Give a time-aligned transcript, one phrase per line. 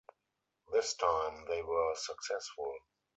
[0.73, 2.73] This time, they were successful.